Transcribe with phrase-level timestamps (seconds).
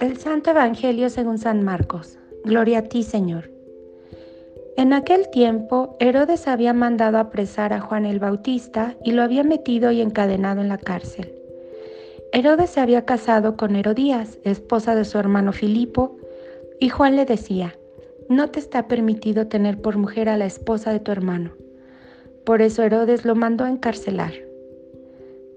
[0.00, 2.18] El Santo Evangelio según San Marcos.
[2.44, 3.50] Gloria a ti, Señor.
[4.78, 9.90] En aquel tiempo, Herodes había mandado apresar a Juan el Bautista y lo había metido
[9.90, 11.34] y encadenado en la cárcel.
[12.32, 16.16] Herodes se había casado con Herodías, esposa de su hermano Filipo,
[16.78, 17.76] y Juan le decía,
[18.30, 21.52] no te está permitido tener por mujer a la esposa de tu hermano.
[22.46, 24.32] Por eso Herodes lo mandó a encarcelar.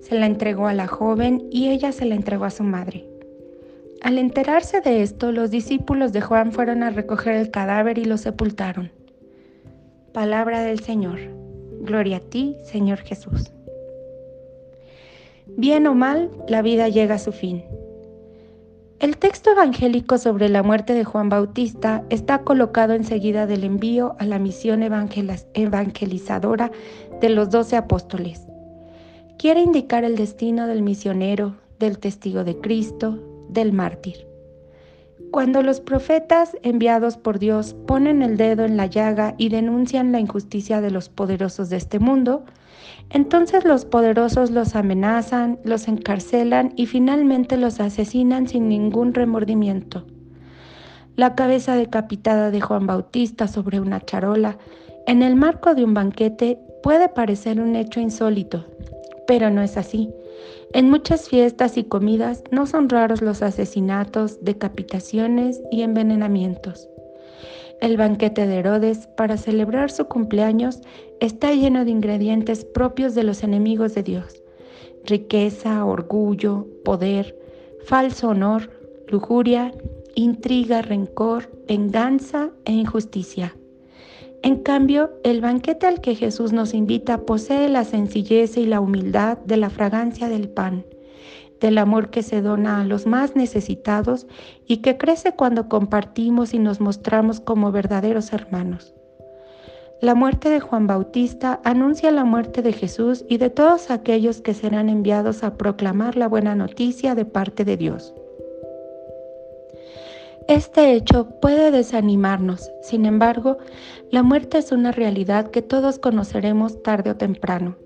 [0.00, 3.04] se la entregó a la joven y ella se la entregó a su madre.
[4.00, 8.16] Al enterarse de esto, los discípulos de Juan fueron a recoger el cadáver y lo
[8.16, 8.92] sepultaron.
[10.12, 11.18] Palabra del Señor.
[11.80, 13.52] Gloria a ti, Señor Jesús.
[15.46, 17.64] Bien o mal, la vida llega a su fin.
[19.00, 24.26] El texto evangélico sobre la muerte de Juan Bautista está colocado enseguida del envío a
[24.26, 26.72] la misión evangelizadora
[27.20, 28.47] de los doce apóstoles
[29.38, 33.18] quiere indicar el destino del misionero, del testigo de Cristo,
[33.48, 34.26] del mártir.
[35.30, 40.18] Cuando los profetas enviados por Dios ponen el dedo en la llaga y denuncian la
[40.18, 42.44] injusticia de los poderosos de este mundo,
[43.10, 50.04] entonces los poderosos los amenazan, los encarcelan y finalmente los asesinan sin ningún remordimiento.
[51.14, 54.58] La cabeza decapitada de Juan Bautista sobre una charola
[55.06, 58.66] en el marco de un banquete puede parecer un hecho insólito,
[59.28, 60.10] pero no es así.
[60.72, 66.88] En muchas fiestas y comidas no son raros los asesinatos, decapitaciones y envenenamientos.
[67.82, 70.80] El banquete de Herodes para celebrar su cumpleaños
[71.20, 74.42] está lleno de ingredientes propios de los enemigos de Dios.
[75.04, 77.38] Riqueza, orgullo, poder,
[77.84, 78.70] falso honor,
[79.08, 79.72] lujuria,
[80.14, 83.54] intriga, rencor, venganza e injusticia.
[84.42, 89.38] En cambio, el banquete al que Jesús nos invita posee la sencillez y la humildad
[89.38, 90.84] de la fragancia del pan,
[91.60, 94.26] del amor que se dona a los más necesitados
[94.66, 98.94] y que crece cuando compartimos y nos mostramos como verdaderos hermanos.
[100.00, 104.54] La muerte de Juan Bautista anuncia la muerte de Jesús y de todos aquellos que
[104.54, 108.14] serán enviados a proclamar la buena noticia de parte de Dios.
[110.46, 113.58] Este hecho puede desanimarnos, sin embargo,
[114.10, 117.76] la muerte es una realidad que todos conoceremos tarde o temprano.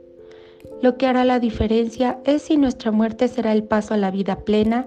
[0.81, 4.41] Lo que hará la diferencia es si nuestra muerte será el paso a la vida
[4.45, 4.87] plena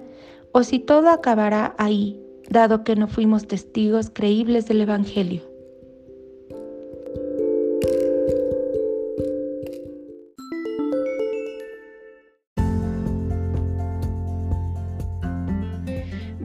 [0.52, 5.55] o si todo acabará ahí, dado que no fuimos testigos creíbles del Evangelio.